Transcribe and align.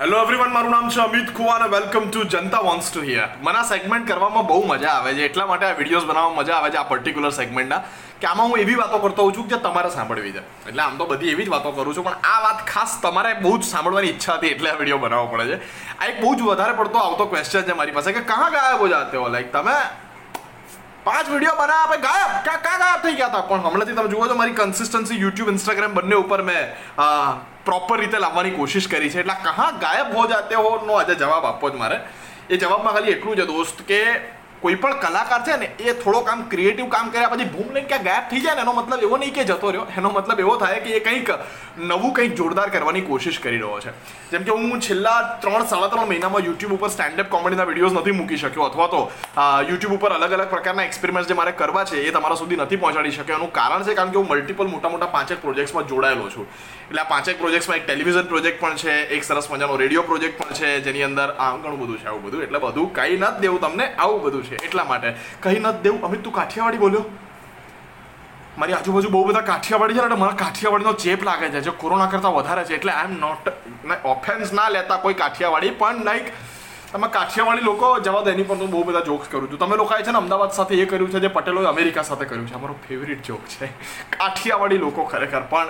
Hello 0.00 0.18
everyone 0.24 0.52
મારું 0.54 0.70
નામ 0.70 0.90
છે 0.94 0.98
અમિત 1.04 1.30
ખુવા 1.36 1.54
અને 1.58 1.70
welcome 1.70 2.04
to 2.08 2.20
Janta 2.32 2.58
wants 2.66 2.90
to 2.90 3.00
hear 3.06 3.24
મને 3.46 3.58
આ 3.60 3.64
સેગમેન્ટ 3.70 4.04
કરવામાં 4.10 4.46
બહુ 4.50 4.58
મજા 4.70 4.92
આવે 4.98 5.14
છે, 5.16 5.24
એટલા 5.28 5.46
માટે 5.50 5.64
આ 5.68 5.78
વિડીયોઝ 5.78 6.06
બનાવવામાં 6.10 6.44
મજા 6.44 6.58
આવે 6.58 6.70
છે 6.74 6.78
આ 6.82 6.84
પર્ટિક્યુલર 6.92 7.32
સેગમેન્ટના 7.38 7.80
કે 8.20 8.28
આમાં 8.30 8.52
હું 8.52 8.62
એવી 8.64 8.76
વાતો 8.82 9.00
કરતો 9.04 9.26
હોઉં 9.26 9.34
છું 9.38 9.48
કે 9.52 9.58
તમારે 9.64 9.90
સાંભળવી 9.96 10.32
છે. 10.36 10.42
એટલે 10.68 10.82
આમ 10.84 10.98
તો 11.00 11.06
બધી 11.12 11.32
એવી 11.34 11.46
જ 11.48 11.54
વાતો 11.54 11.72
કરું 11.72 11.94
છું, 11.96 12.06
પણ 12.08 12.30
આ 12.32 12.38
વાત 12.46 12.60
ખાસ 12.70 12.92
તમારે 13.06 13.32
બહુ 13.42 13.52
જ 13.58 13.70
સાંભળવાની 13.72 14.12
ઈચ્છા 14.12 14.36
હતી 14.38 14.52
એટલે 14.54 14.70
આ 14.70 14.78
વીડિયો 14.80 15.00
બનાવવો 15.06 15.32
પડે 15.32 15.46
છે. 15.50 15.58
આ 16.00 16.10
એક 16.10 16.20
બહુ 16.22 16.30
જ 16.38 16.46
વધારે 16.50 16.78
પડતો 16.80 16.98
આવતો 17.02 17.26
ક્વેશ્ચન 17.32 17.66
છે 17.70 17.78
મારી 17.80 17.96
પાસે, 17.98 18.12
કે 18.12 18.22
કહા 18.30 18.50
ગાયબ 18.54 18.84
હો 18.84 18.88
જાતે 18.94 19.16
હો? 19.18 19.26
લાઈક 19.34 19.50
તમે 19.56 19.76
પાંચ 21.08 21.28
વીડિયો 21.30 21.56
બનાવ્યા 21.56 21.82
આપણે 21.82 21.98
ગાયબ. 21.98 22.30
ક્યાં 22.44 22.62
ક્યાં 22.62 22.78
ગાયબ 22.78 23.02
થઈ 23.02 23.14
ગયા 23.14 23.26
હતા? 23.26 23.40
પણ 23.40 23.60
હમણાંથી 23.60 23.92
તમે 23.92 24.08
જુઓ 24.08 24.26
છો, 24.28 24.34
મારી 24.34 24.56
કન્સિસ્ટન્સી 24.60 25.20
યુટ્યુબ 25.20 25.48
ઇન્સ્ટાગ્રામ 25.48 25.94
બંને 25.94 26.16
ઉપર 26.22 26.42
મેં 26.42 26.62
પ્રોપર 27.64 28.00
રીતે 28.00 28.18
લાવવાની 28.18 28.50
કોશિશ 28.50 28.88
કરી 28.88 29.10
છે. 29.10 29.20
એટલે 29.20 29.36
કહા 29.44 29.70
ગાયબ 29.84 30.16
હો 30.16 30.26
જાતે 30.26 30.54
હો? 30.54 30.72
નો 30.86 30.92
આજે 30.94 31.14
જવાબ 31.14 31.44
આપવો 31.44 31.70
જ 31.70 31.74
મારે. 31.74 32.00
એ 32.50 32.56
જવાબમાં 32.56 32.92
ખાલી 32.94 33.10
એટલું 33.10 33.36
છે, 33.36 33.46
દોસ્ત, 33.52 33.82
કે 33.82 34.00
કોઈ 34.62 34.76
પણ 34.82 34.98
કલાકાર 35.04 35.40
છે 35.46 35.56
ને, 35.62 35.68
એ 35.78 35.94
થોડો 36.02 36.20
કામ 36.28 36.44
ક્રિએટિવ 36.52 36.88
કામ 36.94 37.10
કર્યા 37.14 37.32
પછી 37.32 37.48
ભૂમ 37.54 37.68
લઈને 37.74 37.88
ક્યાં 37.90 38.06
ગાયબ 38.08 38.28
થઈ 38.30 38.42
જાય 38.44 38.56
ને, 38.58 38.62
એનો 38.66 38.72
મતલબ 38.78 39.02
એવો 39.08 39.16
નહીં 39.22 39.34
કે 39.36 39.44
જતો 39.50 39.72
રહ્યો. 39.72 39.86
એનો 39.98 40.10
મતલબ 40.16 40.40
એવો 40.44 40.54
થાય 40.62 40.80
કે 40.84 40.94
એ 40.98 41.00
કંઈક 41.00 41.30
નવું, 41.90 42.12
કંઈક 42.16 42.34
જોરદાર 42.40 42.68
કરવાની 42.70 43.04
કોશિશ 43.10 43.40
કરી 43.44 43.60
રહ્યો 43.62 43.80
છે. 43.84 43.92
જેમ 44.32 44.44
કે 44.44 44.56
હું 44.62 44.80
છેલ્લા 44.88 45.18
ત્રણ, 45.42 45.66
સાડા 45.72 45.90
ત્રણ 45.92 46.08
મહિનામાં 46.12 46.48
યુટ્યુબ 46.48 46.72
ઉપર 46.78 46.90
સ્ટેન્ડઅપ 46.94 47.28
કોમેડીના 47.34 47.68
વિડીયોઝ 47.70 47.98
નથી 48.00 48.16
મૂકી 48.20 48.40
શક્યો, 48.44 48.66
અથવા 48.70 48.88
તો 48.94 49.00
યુટ્યુબ 49.70 49.94
ઉપર 49.98 50.12
અલગ 50.18 50.32
અલગ 50.38 50.48
પ્રકારના 50.54 50.88
એક્સપેરિમેન્ટ 50.90 51.28
જે 51.28 51.38
મારે 51.42 51.52
કરવા 51.62 51.84
છે, 51.92 52.02
એ 52.08 52.16
તમારા 52.16 52.40
સુધી 52.42 52.60
નથી 52.64 52.80
પહોંચાડી 52.82 53.14
શક્યો. 53.18 53.38
એનું 53.40 53.52
કારણ 53.60 53.86
છે 53.86 53.94
કારણ 54.00 54.12
કે 54.16 54.18
હું 54.22 54.28
મલ્ટિપલ 54.32 54.74
મોટા 54.74 54.92
મોટા 54.96 55.12
પાંચેક 55.16 55.40
પ્રોજેક્ટ્સમાં 55.46 55.88
જોડાયેલો 55.92 56.28
છું. 56.34 56.46
એટલે 56.88 57.00
આ 57.04 57.08
પાંચેક 57.14 57.38
પ્રોજેક્ટ્સમાં 57.44 57.78
એક 57.80 57.86
ટેલિવિઝન 57.86 58.26
પ્રોજેક્ટ 58.34 58.60
પણ 58.60 58.76
છે, 58.82 58.94
એક 59.16 59.22
સરસ 59.30 59.50
મજાનો 59.52 59.76
રેડિયો 59.84 60.04
પ્રોજેક્ટ 60.10 60.38
પણ 60.42 60.54
છે, 60.60 60.68
જેની 60.86 61.04
અંદર 61.10 61.28
આ 61.38 61.52
ઘણું 61.62 61.78
બધું 61.82 61.98
છે, 62.02 62.06
આવું 62.08 62.22
બધું. 62.26 62.42
એટલે 62.46 62.58
બધું 62.66 62.92
કંઈ 62.98 63.18
નથી 63.22 63.40
દેવું 63.46 63.60
તમને, 63.60 63.86
આવું 64.04 64.20
બધું 64.24 64.42
છે. 64.42 64.47
એટલા 64.54 64.84
માટે. 64.84 65.14
કંઈ 65.40 65.58
નથી 65.58 65.82
દેવું. 65.82 66.02
અમિત, 66.02 66.24
તું 66.24 66.32
કાઠિયાવાડી 66.32 66.78
બોલ્યો? 66.78 67.04
મારી 68.58 68.72
આજુબાજુ 68.72 69.08
બહુ 69.08 69.24
બધા 69.24 69.40
કાઠિયાવાડી 69.40 69.94
છે 69.94 70.08
ને 70.08 70.14
મને 70.14 70.36
કાઠિયાવાડીનો 70.36 70.92
ચેપ 70.92 71.24
લાગે 71.24 71.48
છે. 71.48 71.60
જે 71.60 71.70
કોરોના 71.70 72.06
કરતાં 72.06 72.34
વધારે 72.34 72.64
છે, 72.64 72.74
એટલે 72.74 72.92
આઈ 72.92 73.04
એમ 73.04 73.20
નોટ 73.20 73.52
ઓફેન્સ 74.04 74.52
ના 74.52 74.68
લેતા 74.68 74.96
કોઈ 74.96 75.14
કાઠિયાવાડી, 75.14 75.70
પણ 75.70 76.04
લાઈક 76.04 76.24
તમે 76.92 77.08
કાઠિયાવાડી 77.08 77.60
લોકો 77.60 77.98
જવા 77.98 78.20
દો, 78.20 78.30
એની 78.30 78.42
પર 78.42 78.56
હું 78.56 78.70
બહુ 78.70 78.84
બધા 78.84 79.00
જોક્સ 79.00 79.28
કરું 79.28 79.52
છું. 79.52 79.58
તમે 79.58 79.76
લોકો 79.76 79.94
છે 80.02 80.10
ને 80.10 80.18
અમદાવાદ 80.18 80.50
સાથે 80.50 80.74
એ 80.74 80.84
કર્યું 80.84 81.10
છે, 81.10 81.20
જે 81.20 81.28
પટેલોએ 81.28 81.66
અમેરિકા 81.66 82.02
સાથે 82.02 82.24
કર્યું 82.24 82.46
છે. 82.46 82.54
અમારો 82.54 82.74
ફેવરિટ 82.88 83.22
જોક 83.22 83.40
છે. 83.40 83.66
કાઠિયાવાડી 84.10 84.78
લોકો 84.78 85.04
ખરેખર, 85.04 85.40
પણ 85.40 85.66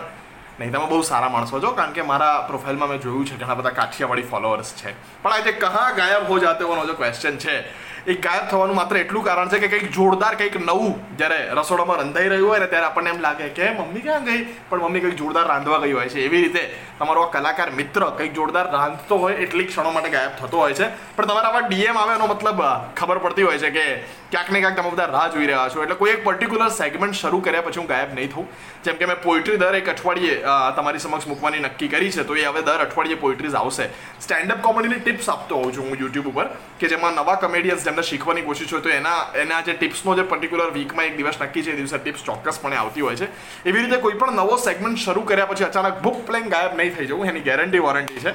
નહીં, 0.61 0.73
તમે 0.73 0.87
બહુ 0.87 1.03
સારા 1.03 1.29
માણસો 1.29 1.61
છો, 1.61 1.71
કારણ 1.71 1.93
કે 1.93 2.03
મારા 2.03 2.41
પ્રોફાઇલમાં 2.41 2.89
મેં 2.89 3.01
જોયું 3.01 3.27
છે, 3.27 3.37
ઘણા 3.37 3.55
બધા 3.55 3.71
કાઠિયાવાડી 3.71 4.23
ફોલોઅર્સ 4.23 4.75
છે. 4.75 5.23
પણ 5.23 5.33
આજે 5.33 5.53
કહા 5.53 5.93
ગાયબ 5.93 6.31
હો 6.31 6.39
જાતે 6.39 6.65
હોનો 6.65 6.87
જે 6.87 6.93
ક્વેશ્ચન 6.93 7.37
છે 7.37 7.88
એ 8.07 8.15
ગાયબ 8.15 8.49
થવાનું 8.51 8.77
માત્ર 8.77 8.97
એટલું 8.97 9.25
કારણ 9.25 9.49
છે 9.49 9.59
કે 9.59 9.69
કંઈક 9.69 9.93
જોરદાર, 9.93 10.35
કંઈક 10.37 10.57
નવું 10.61 10.95
જ્યારે 11.19 11.39
રસોડામાં 11.55 11.99
રંધાઈ 11.99 12.29
રહ્યું 12.29 12.49
હોય 12.49 12.59
ને 12.59 12.67
ત્યારે 12.67 12.87
આપણને 12.87 13.11
એમ 13.11 13.21
લાગે 13.21 13.49
કે 13.49 13.71
મમ્મી 13.71 14.01
ક્યાં 14.01 14.25
ગઈ? 14.25 14.43
પણ 14.69 14.83
મમ્મી 14.83 15.01
કંઈક 15.01 15.17
જોરદાર 15.17 15.47
રાંધવા 15.47 15.79
ગઈ 15.79 15.93
હોય 15.93 16.09
છે. 16.09 16.25
એવી 16.25 16.43
રીતે 16.43 16.63
તમારો 16.99 17.23
આ 17.23 17.31
કલાકાર 17.31 17.71
મિત્ર 17.71 18.05
કંઈક 18.19 18.35
જોરદાર 18.35 18.67
રાંધતો 18.73 19.19
હોય 19.19 19.35
એટલી 19.35 19.67
ક્ષણો 19.67 19.91
માટે 19.91 20.11
ગાયબ 20.11 20.33
થતો 20.41 20.57
હોય 20.57 20.75
છે. 20.75 20.89
પણ 21.17 21.27
તમારા 21.27 21.49
આવા 21.49 21.67
ડીએમ 21.69 21.97
આવે 21.97 22.15
એનો 22.15 22.27
મતલબ 22.27 22.63
ખબર 22.97 23.19
પડતી 23.19 23.43
હોય 23.43 23.59
છે 23.59 23.71
કે 23.71 23.87
ક્યાંક 24.33 24.51
ને 24.53 24.61
ક્યાંક 24.61 24.77
તમે 24.79 24.91
બધા 24.93 25.13
રાહ 25.13 25.29
જોઈ 25.35 25.47
રહ્યા 25.49 25.69
છો. 25.75 25.83
એટલે 25.83 25.95
કોઈ 26.01 26.11
એક 26.15 26.25
પર્ટિક્યુલર 26.25 26.73
સેગમેન્ટ 26.79 27.17
શરૂ 27.21 27.39
કર્યા 27.45 27.65
પછી 27.67 27.81
હું 27.81 27.87
ગાયબ 27.93 28.11
નહીં 28.17 28.33
થઉં. 28.33 28.49
જેમ 28.85 28.99
કે 29.01 29.07
મેં 29.11 29.21
પોઇટ્રી 29.23 29.61
દર 29.63 29.79
એક 29.79 29.89
અઠવાડિયે 29.93 30.57
તમારી 30.79 31.01
સમક્ષ 31.05 31.29
મૂકવાની 31.31 31.63
નક્કી 31.67 31.89
કરી 31.95 32.11
છે, 32.17 32.25
તો 32.31 32.37
એ 32.37 32.45
હવે 32.49 32.63
દર 32.67 32.85
અઠવાડિયે 32.87 33.21
પોઇટ્રીઝ 33.25 33.57
આવશે. 33.63 33.87
સ્ટેન્ડઅપ 34.27 34.61
કોમેડીની 34.69 35.01
ટિપ્સ 35.07 35.31
આપતો 35.35 35.63
હોઉં 35.63 35.73
છું 35.79 35.89
હું 35.89 36.05
યુટ્યુબ 36.05 36.31
ઉપર, 36.33 36.47
કે 36.83 36.93
જેમાં 36.95 37.17
નવા 37.21 37.39
કમેડિયન્સ 37.47 37.89
જેમને 37.89 38.07
શીખવાની 38.11 38.47
કોશિશ 38.51 38.77
હોય 38.77 38.85
તો 38.89 38.95
એના 38.99 39.19
એના 39.47 39.63
જે 39.71 39.79
ટિપ્સનો 39.81 40.19
જે 40.21 40.29
પર્ટિક્યુલર 40.37 40.71
વીકમાં 40.79 41.11
એક 41.11 41.19
દિવસ 41.25 41.43
નક્કી 41.43 41.67
છે, 41.67 41.73
એ 41.77 41.81
દિવસે 41.83 41.99
ટિપ્સ 41.99 42.29
ચોક્કસપણે 42.31 42.81
આવતી 42.85 43.09
હોય 43.09 43.17
છે. 43.17 43.29
એવી 43.65 43.83
રીતે 43.89 44.05
કોઈ 44.07 44.21
પણ 44.23 44.41
નવો 44.45 44.63
સેગમેન્ટ 44.69 45.05
શરૂ 45.09 45.27
કર્યા 45.33 45.53
પછી 45.53 45.71
અચાનક 45.73 46.03
બુક 46.09 46.25
પ્લેન 46.31 46.51
ગાયબ 46.57 46.81
નહીં 46.81 46.97
થઈ 46.97 47.13
જવું, 47.13 47.29
એની 47.33 47.47
ગેરંટી 47.51 47.87
વોરંટી 47.87 48.25
છે. 48.27 48.35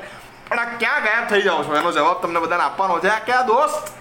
પણ 0.50 0.60
આ 0.60 0.78
ક્યાં 0.86 1.04
ગાયબ 1.10 1.34
થઈ 1.34 1.50
જાઓ 1.50 1.64
છો? 1.68 1.82
એનો 1.82 1.92
જવાબ 2.00 2.24
તમને 2.24 2.48
બધાને 2.48 2.66
આપવાનો 2.70 3.04
છે. 3.06 3.12
આ 3.18 3.26
ક્યાં 3.30 3.48
દોસ્ત? 3.58 4.00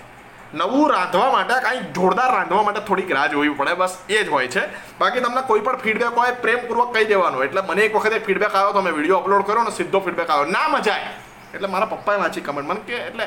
નવું 0.54 0.90
રાંધવા 0.90 1.30
માટે, 1.30 1.60
કાંઈ 1.60 1.78
જોરદાર 1.78 2.32
રાંધવા 2.32 2.62
માટે 2.62 2.80
થોડીક 2.80 3.12
રાહ 3.12 3.26
જોવી 3.26 3.48
પડે, 3.48 3.74
બસ 3.74 3.96
એ 4.08 4.24
જ 4.24 4.28
હોય 4.28 4.48
છે. 4.48 4.66
બાકી 4.98 5.20
તમને 5.20 5.42
કોઈ 5.46 5.60
પણ 5.60 5.76
ફીડબેક 5.76 6.16
હોય, 6.16 6.30
પ્રેમપૂર્વક 6.30 6.94
કહી 6.94 7.04
દેવાનું. 7.04 7.44
એટલે 7.44 7.60
મને 7.60 7.82
એક 7.82 7.96
વખતે 7.96 8.18
ફીડબેક 8.18 8.54
આવ્યો 8.54 8.72
તો 8.72 8.80
મેં 8.80 8.94
વીડિયો 8.94 9.18
અપલોડ 9.18 9.46
કર્યો 9.46 9.62
ને 9.62 9.70
સીધો 9.70 10.00
ફીડબેક 10.00 10.30
આવ્યો. 10.30 10.50
ના 10.50 10.68
મજા 10.68 10.92
આવે 10.92 11.54
એટલે 11.54 11.68
મારા 11.68 11.86
પપ્પાએ 11.86 12.18
વાંચી 12.18 12.40
કમેન્ટ 12.40 12.70
મને 12.70 12.80
કે, 12.80 12.96
એટલે 12.96 13.26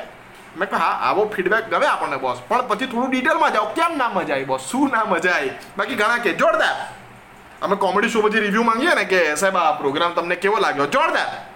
મેં 0.57 0.69
કહ્યું, 0.69 0.85
હા, 0.85 1.09
આવો 1.09 1.25
ફીડબેક 1.25 1.69
ગમે 1.69 1.85
આપણને 1.85 2.17
બોસ 2.17 2.41
પણ 2.47 2.61
પછી 2.61 2.85
થોડું 2.85 3.09
ડિટેલમાં 3.09 3.53
જાઓ. 3.53 3.65
કેમ 3.65 3.97
ના 3.97 4.09
મજા 4.09 4.33
આવી 4.33 4.43
બોસ 4.43 4.61
શું 4.61 4.89
ના 4.89 5.03
મજા 5.03 5.31
આવી 5.31 5.49
બાકી 5.77 5.95
ઘણા 5.95 6.17
કે, 6.17 6.33
જોરદાર. 6.33 6.75
અમે 7.61 7.75
કોમેડી 7.75 8.09
શો 8.09 8.21
પછી 8.21 8.39
રિવ્યૂ 8.39 8.63
માંગીએ 8.63 8.95
ને 8.95 9.05
કે, 9.05 9.35
સાહેબ, 9.35 9.57
આ 9.57 9.71
પ્રોગ્રામ 9.71 10.13
તમને 10.13 10.35
કેવો 10.35 10.57
લાગ્યો? 10.57 10.85
જોરદાર. 10.85 11.54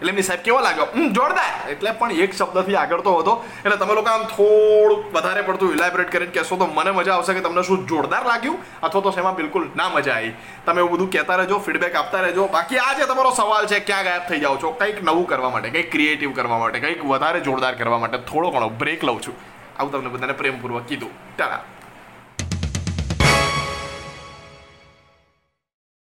એટલે 0.00 0.10
એમની 0.10 0.22
સાહેબ 0.22 0.42
કેવો 0.42 0.60
લાગ્યો? 0.60 0.86
હમ 0.94 1.12
જોરદાર. 1.12 1.70
એટલે 1.70 1.90
પણ 1.90 2.12
એક 2.12 2.34
શબ્દથી 2.34 2.76
આગળ 2.76 3.00
તો 3.00 3.14
હતો 3.18 3.44
એટલે 3.64 3.76
તમે 3.76 3.94
લોકો 3.94 4.10
આમ 4.10 4.24
થોડુંક 4.24 5.16
વધારે 5.16 5.42
પડતું 5.42 5.72
ઇલેબરેટ 5.72 6.10
કરીને 6.10 6.32
કહેશો 6.32 6.56
તો 6.56 6.66
મને 6.66 6.90
મજા 6.90 7.14
આવશે 7.14 7.34
કે 7.34 7.40
તમને 7.40 7.62
શું 7.62 7.86
જોરદાર 7.86 8.26
લાગ્યું? 8.26 8.58
અથવા 8.82 9.00
તો 9.00 9.14
એમાં 9.18 9.36
બિલકુલ 9.36 9.68
ના 9.76 9.88
મજા 9.88 10.12
આવી. 10.12 10.34
તમે 10.66 10.80
એવું 10.80 10.92
બધું 10.92 11.10
કહેતા 11.10 11.36
રહેજો 11.36 11.58
ફીડબેક 11.58 11.96
આપતા 11.96 12.20
રહેજો. 12.20 12.46
બાકી 12.46 12.78
આ 12.78 12.92
જે 12.92 13.06
તમારો 13.06 13.30
સવાલ 13.30 13.66
છે, 13.66 13.80
ક્યાં 13.80 14.04
ગાયબ 14.04 14.22
થઈ 14.28 14.40
જાઓ 14.40 14.56
છો? 14.56 14.70
કંઈક 14.70 15.02
નવું 15.02 15.26
કરવા 15.26 15.50
માટે, 15.50 15.70
કંઈક 15.70 15.90
ક્રિએટિવ 15.92 16.32
કરવા 16.32 16.58
માટે, 16.58 16.80
કંઈક 16.80 17.04
વધારે 17.04 17.40
જોરદાર 17.40 17.74
કરવા 17.74 17.98
માટે 17.98 18.18
થોડો 18.18 18.50
ઘણો 18.50 18.68
બ્રેક 18.68 19.04
લઉં 19.04 19.22
છું. 19.22 19.34
આવું 19.78 19.92
તમને 19.92 20.08
બધાને 20.08 20.32
પ્રેમપૂર્વક 20.32 20.86
કીધું. 20.86 21.10
ટાટા 21.36 21.77